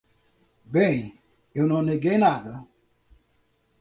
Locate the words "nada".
2.17-2.67